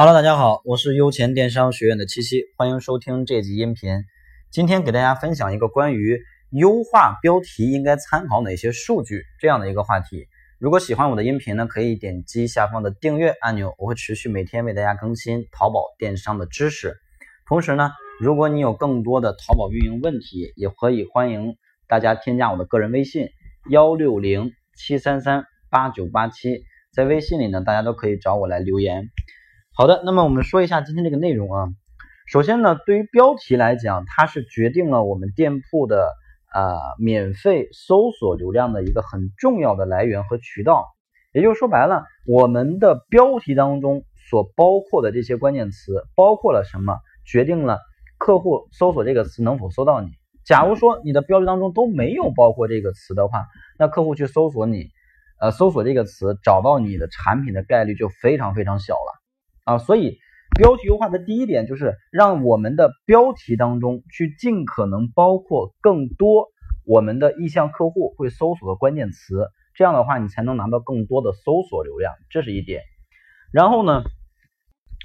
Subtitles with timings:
[0.00, 4.04] Hello，大家好，我是优钱电商学院的七七，欢迎收听这集音频。
[4.50, 10.26] 今天给大家分享一个关于优化标题应该参考哪些数据这样的一个话题。
[10.58, 16.96] 如果喜欢我的音频呢，可以点击下方的订阅按钮，我会持续每天为大家更新淘宝电商的知识。
[17.46, 17.90] 同时呢，
[18.20, 21.56] 如果你有更多的淘宝运营问题，也可以欢迎
[21.86, 23.28] 大家添加我的个人微信
[23.68, 29.10] 幺六零七三三八九八七，在微信里呢，大家都可以找我来留言。
[29.80, 31.68] 好的，那么我们说一下今天这个内容啊。
[32.26, 36.12] 首先呢，对于标题来讲，它是决定了我们店铺的
[36.52, 40.84] 啊免费搜索流量的一个很重要的来源和渠道。
[41.32, 47.78] 也就是说白了，我们的标题当中所包括的这些关键词包括了什么，决定了
[48.18, 50.10] 客户搜索这个词能否搜到你。
[50.44, 53.46] 假如说你的标题当中都没有包括这个词的话，
[53.78, 54.88] 那客户去搜索你，
[55.40, 59.19] 呃，搜索这个词找到你的产品的概率就非常非常小了。
[59.64, 60.18] 啊，所以
[60.58, 66.48] 标题优化的第一点就是让我们的标题当中去尽可能包括更多
[66.84, 72.82] 我们的意向客户会搜索的关键词，这样的话你才能拿到更多的搜索流量，这是一点。
[73.52, 74.02] 然后呢，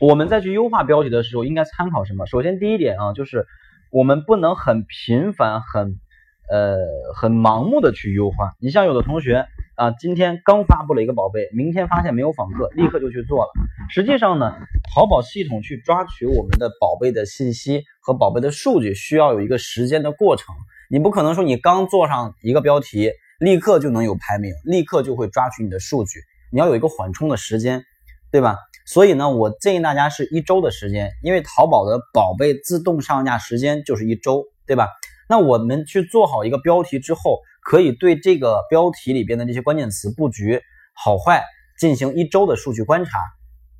[0.00, 2.26] 我们再去优化标题的时候应该参考什么？
[2.26, 3.46] 首先第一点啊，就是
[3.90, 6.00] 我们不能很频繁、很
[6.48, 6.78] 呃
[7.14, 8.52] 很盲目的去优化。
[8.60, 9.46] 你像有的同学。
[9.76, 13.50] 啊，今天刚发布了一个宝贝，明天发现没有访客，立刻就去做了。
[13.90, 14.54] 实际上呢，
[14.94, 20.54] 淘宝系统去抓取我们的宝贝的信息和宝贝的数据，需要有一个时间的过程。
[20.88, 26.20] 你不可能说你刚做上一个标题，立刻就能有排名，立刻就会抓取你的数据。
[26.52, 27.84] 你要有一个缓冲的时间，
[28.30, 28.56] 对吧？
[28.86, 34.86] 所以呢，我建议大家是一周的时间，因为淘宝的宝贝自动上架时间就是一周，对吧？
[35.28, 37.40] 那我们去做好一个标题之后。
[37.64, 40.60] 可以对这个标题里边的这些关键词布局
[40.94, 41.42] 好坏
[41.80, 43.18] 进行一周的数据观察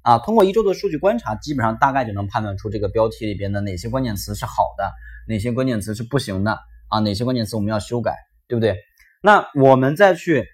[0.02, 4.90] 啊，通过一周的数据观察，基本上大概就能判断出这个标题里边的哪些关键词是好的，
[5.28, 8.16] 哪些关键词是不行的啊，哪些关键词我们要修改，
[8.48, 8.78] 对不对？
[9.22, 10.46] 那我们再去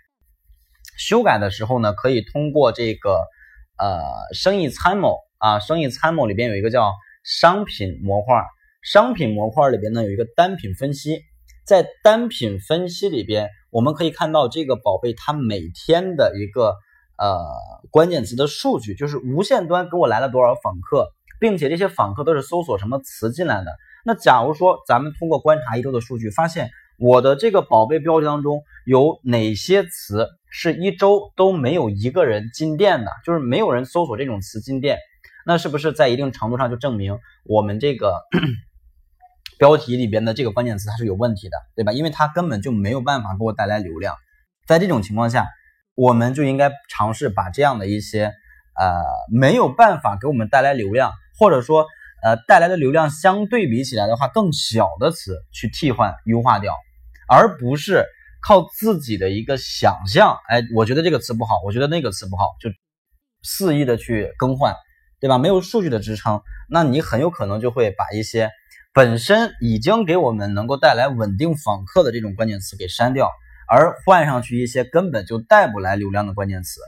[0.98, 3.22] 修改的时候呢，可以通过这个
[3.78, 6.92] 呃生意参谋啊，生意参谋里边有一个叫
[7.24, 8.44] 商品模块，
[8.82, 11.22] 商品模块里边呢有一个单品分析。
[11.66, 16.74] 在单品分析里边，我们可以看到这个宝贝它每天的一个
[17.16, 17.38] 呃
[17.90, 23.70] 关键词的数据，就是无线端给我来了多少访客，并且这些访客都是搜索什么词进来的。
[24.04, 34.98] 那假如说咱们通过观察一周的数据，发现我的这个宝贝标题当中有哪些词是一周都没有一个人进店的，就是没有人搜索这种词进店，
[35.46, 38.20] 那是不是在一定程度上就证明我们这个？
[39.60, 41.92] 标题里边的这个关键词它是有问题的，对吧？
[41.92, 44.16] 因为它根本就没有办法给我带来流量。
[44.66, 45.46] 在这种情况下，
[45.94, 48.32] 我们就应该尝试把这样的一些
[48.74, 51.84] 呃没有办法给我们带来流量，或者说
[52.22, 56.74] 呃带来的流量相对比起来的话更小的词去替换优化掉，
[57.28, 58.06] 而不是
[58.42, 62.70] 靠自己的一个想象，哎，我觉得这个词不好，我觉得那个词不好，就
[63.42, 64.74] 肆意的去更换，
[65.20, 65.36] 对吧？
[65.36, 66.40] 没有数据的支撑，
[66.70, 68.50] 那你很有可能就会把一些。
[68.92, 73.30] 本身已经给我们能够带来稳定访客的这种关键词给删掉，
[73.68, 76.80] 而换上去一些根本就带不来流量的关键词。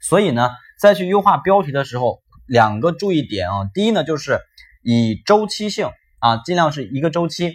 [0.00, 0.48] 所以呢，
[0.80, 4.40] 再去优化标题的时候，两个注意点啊，第一呢就是
[4.82, 7.52] 以周期性啊，尽量是一个周期。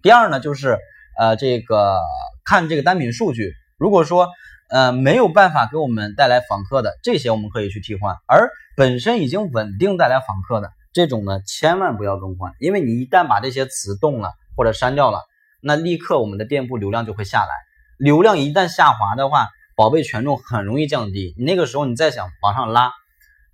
[0.00, 0.78] 第二呢就是
[1.18, 1.98] 呃这个
[2.44, 4.28] 看这个单品数据，如果说
[4.70, 10.70] 呃没有办法给我们带来访客的这些，我们可以去替换，而本身已经稳定带来访客的。
[10.94, 15.24] 这种呢，千万不要更换，因为你一旦把这些词动了或者删掉了，
[15.60, 17.50] 那立刻我们的店铺流量就会下来。
[17.98, 21.34] 流量一旦下滑的话，宝贝权重很容易降低。
[21.36, 22.92] 你那个时候你再想往上拉，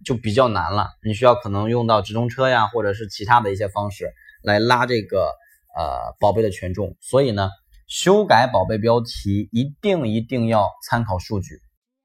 [0.04, 0.90] 就比较难了。
[1.02, 4.12] 你需要可能用到直通车呀，或者是其他的一些方式
[4.42, 5.32] 来拉这个
[5.74, 6.94] 呃宝贝的权重。
[7.00, 7.48] 所以呢，
[7.86, 11.54] 修改宝贝标题一定一定要参考数据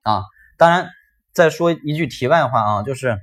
[0.02, 0.24] 啊。
[0.58, 0.88] 当然，
[1.34, 3.20] 再说一句题外话啊，就是。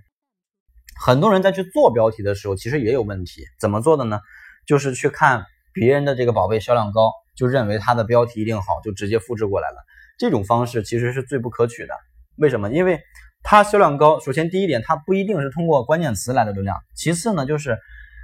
[1.05, 3.43] 很多人在去做标题的时候，其实也有问题。
[3.59, 4.21] 怎么做的呢？
[4.69, 9.79] 就是去看别人的这个宝贝销量高，就认为他的标题一定好，就直接复制过来了。
[10.17, 11.95] 这种方式其实是最不可取的。
[12.37, 12.71] 为什么？
[12.71, 13.01] 因为
[13.43, 17.77] 它销量高，首先第一点，它不一定是通过关键词来的流量；其次呢，就是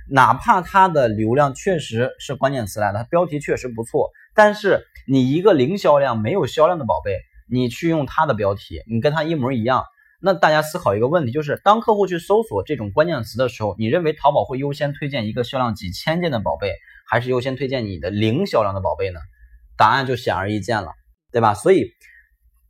[0.08, 7.18] 哪怕它的流量确实是关键词来的，它标题确实不错，但是你一个零销量、没有销量的宝贝，
[7.50, 9.82] 你去用它的标题，你跟它一模一样。
[10.20, 16.74] 那大家思考一个问题，就是当客户去搜索这种关键词的时候，你认为淘宝会优先推荐一个销量几千件的宝贝，
[17.06, 19.20] 还是优先推荐你的零销量的宝贝呢？
[19.76, 20.90] 答案就显而易见了，
[21.30, 21.54] 对吧？
[21.54, 21.92] 所以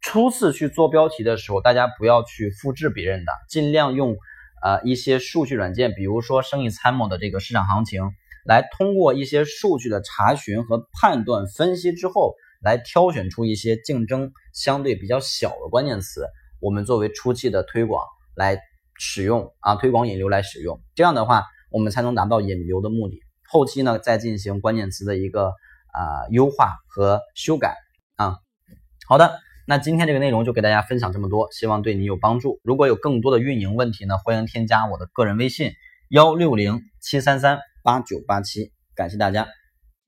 [0.03, 4.17] 初次去做标题的时候，大家不要去复制别人的，尽量用
[4.63, 8.03] 呃一些数据软件，比如说生意参谋的这个市场行情，
[8.45, 16.27] 来通过一些数据的查询和判断分析之后，来挑选出一些竞争相对比较小的关键词，
[16.61, 18.59] 我们作为初期的推广来
[18.99, 23.21] 使用啊，推广引流来使用，这样的话我们才能达到引流的目的。
[23.49, 25.49] 后期呢再进行关键词的一个
[25.93, 27.77] 啊优化和修改
[28.17, 28.37] 啊。
[29.07, 29.39] 好的。
[29.71, 32.59] 那今天这个内容就给大家分享这么多，希望对你有帮助。
[32.65, 35.73] 如果有更多的运营问题呢，欢迎添加我的个人微信
[36.09, 39.47] 幺六零七三三八九八七，感谢大家。